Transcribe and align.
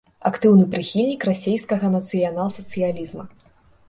Актыўны 0.27 0.63
прыхільнік 0.71 1.21
расейскага 1.29 1.91
нацыянал-сацыялізма. 1.97 3.27